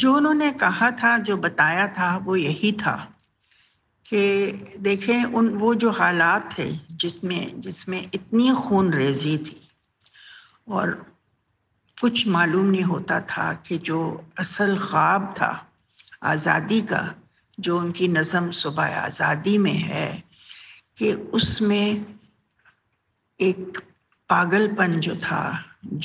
[0.00, 2.96] جو انہوں نے کہا تھا، جو بتایا تھا، وہ یہی تھا
[4.06, 4.22] کہ
[4.84, 6.68] دیکھیں، ان وہ جو حالات تھے
[7.00, 9.58] جس میں جس میں اتنی خون ریزی تھی،
[10.66, 10.88] اور
[11.98, 14.00] کچھ معلوم نہیں ہوتا تھا کہ جو
[14.36, 15.52] اصل خواب تھا
[16.32, 17.02] آزادی کا،
[17.58, 20.10] جو ان کی نظم صبح آزادی میں ہے،
[20.98, 21.86] کہ اس میں
[23.40, 23.78] ایک
[24.30, 25.42] پاگل پن جو تھا،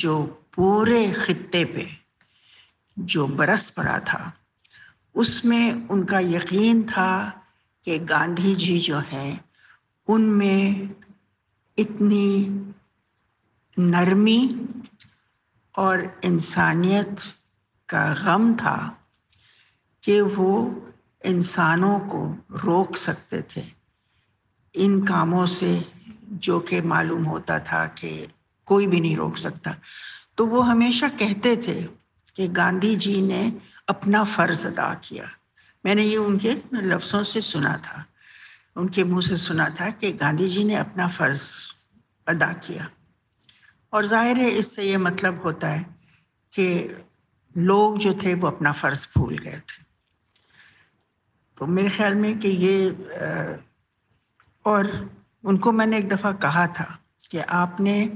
[0.00, 1.84] جو پورے خطے پہ
[2.96, 4.30] جو برس پڑا تھا۔
[5.14, 7.30] اس میں ان کا یقین تھا
[7.84, 9.36] کہ گاندھی جی جو ہیں،
[10.08, 10.92] ان میں
[11.76, 12.58] اتنی
[13.76, 14.48] نرمی
[15.72, 17.20] اور انسانیت
[17.86, 18.90] کا غم تھا
[20.00, 20.80] کہ وہ
[21.24, 23.62] انسانوں کو روک سکتے تھے۔
[24.74, 25.78] ان کاموں سے
[26.22, 28.26] جو کہ معلوم ہوتا تھا کہ
[28.64, 29.70] کوئی بھی نہیں روک سکتا۔
[30.34, 31.86] تو وہ ہمیشہ کہتے تھے
[32.34, 33.50] کہ گاندھی جی نے
[33.86, 35.24] اپنا فرض ادا کیا۔
[35.84, 38.02] میں نے یہ ان کے لفظوں سے سنا تھا۔
[38.76, 41.42] ان کے منہ سے سنا تھا کہ گاندھی جی نے اپنا فرض
[42.26, 42.84] ادا کیا۔
[43.90, 45.82] اور ظاہر ہے اس سے یہ مطلب ہوتا ہے
[46.50, 46.88] کہ
[47.54, 49.82] لوگ جو تھے وہ اپنا فرض بھول گئے تھے۔
[51.54, 52.90] تو میرے خیال میں کہ یہ،
[54.62, 54.84] اور
[55.42, 56.84] ان کو میں نے ایک دفعہ کہا تھا
[57.30, 58.08] کہ آپ نے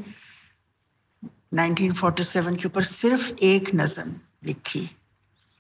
[1.53, 4.87] نائنٹین فورٹی سیون کے اوپر صرف ایک نظم لکھی۔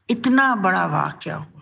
[0.08, 1.60] اتنا بڑا واقعہ ہوا،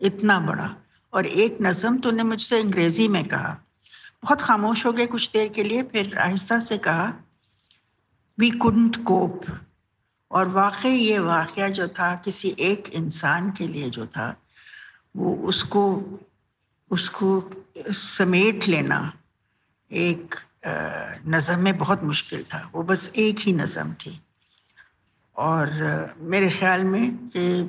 [0.00, 0.74] اتنا بڑا۔
[1.10, 3.56] اور ایک نظم تو نے مجھ سے انگریزی میں کہا۔
[4.22, 7.10] بہت خاموش ہو گئے کچھ دیر کے لیے، پھر آہستہ سے کہا
[8.38, 9.50] وی کنٹ کوپ
[10.28, 14.34] اور واقعی یہ واقعہ جو تھا، کسی ایک انسان کے لیے جو تھا،
[15.14, 16.16] وہ اس کو
[16.90, 17.48] اس کو
[17.94, 19.10] سمیٹ لینا
[19.88, 20.34] ایک
[21.26, 24.18] نظم میں بہت مشکل تھا۔ وہ بس ایک ہی نظم تھی۔
[25.32, 25.66] اور
[26.16, 27.62] میرے خیال میں کہ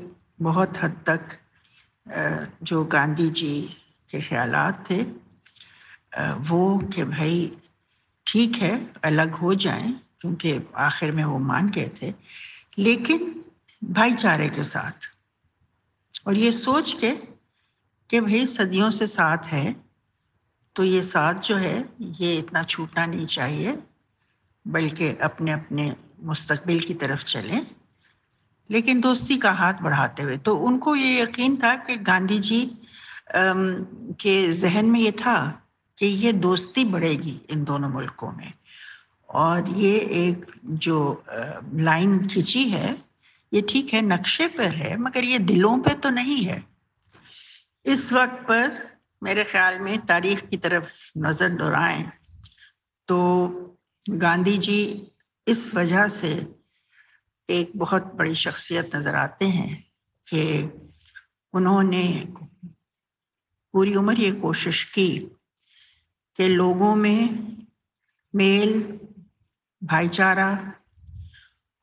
[0.43, 1.33] بہت حد تک
[2.61, 3.67] جو گاندھی جی
[4.07, 5.03] کے خیالات تھے
[6.47, 7.55] وہ کہ بھائی
[8.23, 12.11] ٹھیک ہے، الگ ہو جائیں، کیونکہ آخر میں وہ مان گئے تھے۔
[12.77, 13.41] لیکن
[13.81, 14.97] بھائی چارے کے ساتھ۔
[16.23, 17.15] اور یہ سوچ کے
[18.07, 19.73] کہ بھائی صدیوں سے ساتھ ہے
[20.73, 23.73] تو یہ ساتھ جو ہے، یہ اتنا چھوٹنا نہیں چاہیے،
[24.65, 27.61] بلکہ اپنے اپنے مستقبل کی طرف چلیں۔
[28.69, 32.69] لیکن دوستی کا ہاتھ بڑھاتے ہوئے، تو ان کو یہ یقین تھا کہ گاندھی جی
[34.17, 35.51] کے ذہن میں یہ تھا
[35.95, 38.51] کہ یہ دوستی بڑھے گی ان دونوں ملکوں میں۔
[39.25, 41.21] اور یہ ایک جو
[41.73, 42.95] لائن کھینچی ہے،
[43.51, 46.59] یہ ٹھیک ہے، نقشے پر ہے، مگر یہ دلوں پہ تو نہیں ہے۔
[47.83, 48.69] اس وقت پر
[49.23, 52.03] میرے خیال میں تاریخ کی طرف نظر دہرائیں
[53.09, 53.19] تو
[54.21, 55.05] گاندھی جی
[55.45, 56.33] اس وجہ سے
[57.49, 59.75] ایک بہت بڑی شخصیت نظر آتے ہیں
[60.27, 60.67] کہ
[61.53, 62.23] انہوں نے
[63.73, 65.29] پوری عمر یہ کوشش کی
[66.39, 67.27] کہ لوگوں میں
[68.33, 68.97] میل،
[69.81, 70.53] بھائی چارہ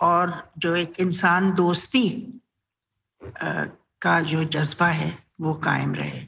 [0.01, 2.09] اور جو ایک انسان دوستی
[3.99, 6.27] کا جو جذبہ ہے وہ قائم رہے۔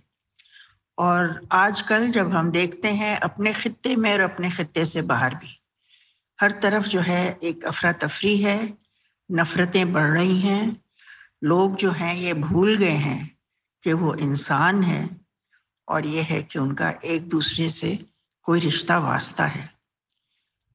[0.98, 5.32] اور آج کل جب ہم دیکھتے ہیں اپنے خطے میں اور اپنے خطے سے باہر
[5.40, 5.48] بھی،
[6.38, 8.60] ہر طرف جو ہے ایک افراتفری ہے،
[9.30, 10.70] نفرتیں بڑھ رہی ہیں،
[11.42, 13.24] لوگ جو ہیں یہ بھول گئے ہیں
[13.84, 15.06] کہ وہ انسان ہیں
[15.88, 17.94] اور یہ ہے کہ ان کا ایک دوسرے سے
[18.46, 19.66] کوئی رشتہ واسطہ ہے۔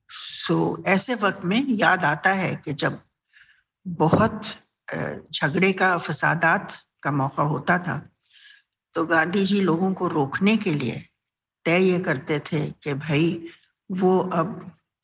[0.10, 2.94] سو ایسے وقت میں یاد آتا ہے کہ جب
[3.86, 4.46] بہت
[5.32, 8.00] جھگڑے کا، فسادات کا موقع ہوتا تھا
[8.98, 11.00] تو گاندھی جی لوگوں کو روکنے کے لیے
[11.66, 13.48] طے یہ کرتے تھے کہ بھائی
[13.90, 14.48] وہ اب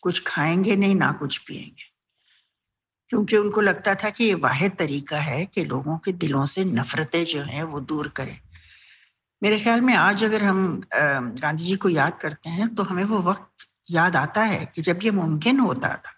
[0.01, 1.83] کچھ کھائیں گے نہیں، نہ کچھ پئیں گے۔
[3.09, 6.63] کیونکہ ان کو لگتا تھا کہ یہ واحد طریقہ ہے کہ لوگوں کے دلوں سے
[6.63, 8.33] نفرتیں جو ہیں وہ دور کرے
[9.41, 10.79] میرے خیال میں آج اگر ہم
[11.41, 15.03] گاندھی جی کو یاد کرتے ہیں تو ہمیں وہ وقت یاد آتا ہے کہ جب
[15.03, 16.11] یہ ممکن ہوتا تھا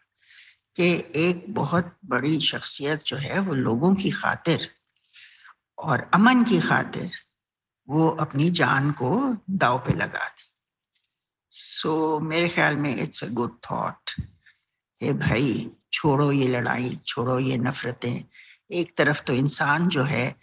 [0.76, 4.58] کہ ایک بہت بڑی شخصیت جو ہے وہ لوگوں کی خاطر
[5.76, 7.25] اور امن کی خاطر
[7.86, 10.56] وہ اپنی جان کو داؤ پہ لگا دی۔
[11.52, 14.22] سو میرے خیال میں اٹس اے گڈ تھاٹ
[15.00, 18.24] کہ بھائی، چھوڑو یہ لڑائی، چھوڑو یہ نفرتیں۔
[18.70, 20.34] ایک طرف تو انسان جو ہے،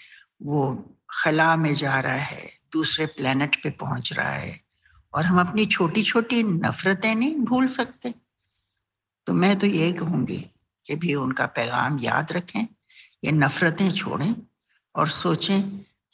[0.41, 4.57] وہ خلا میں جا رہا ہے، دوسرے پلانٹ پہ پہنچ رہا ہے۔
[5.11, 8.09] اور ہم اپنی چھوٹی چھوٹی نفرتیں نہیں بھول سکتے۔
[9.25, 10.45] تو میں تو یہی کہوں گی
[10.85, 12.67] کہ بھی ان کا پیغام یاد رکھیں،
[13.23, 14.33] یہ نفرتیں چھوڑیں
[14.93, 15.63] اور سوچیں